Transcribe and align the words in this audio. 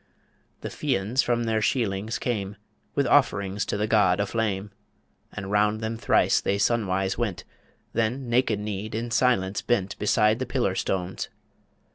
The 0.61 0.69
Fians 0.71 1.21
from 1.23 1.43
their 1.43 1.61
sheilings 1.61 2.17
came, 2.19 2.55
With 2.95 3.05
offerings 3.05 3.67
to 3.67 3.77
the 3.77 3.85
god 3.85 4.19
a 4.19 4.25
flame, 4.25 4.71
And 5.31 5.51
round 5.51 5.79
them 5.79 5.95
thrice 5.95 6.41
they 6.41 6.57
sun 6.57 6.87
wise 6.87 7.19
went; 7.19 7.43
Then 7.93 8.27
naked 8.27 8.57
kneed 8.59 8.95
in 8.95 9.11
silence 9.11 9.61
bent 9.61 9.95
Beside 9.99 10.39
the 10.39 10.47
pillar 10.47 10.73
stones 10.73 11.29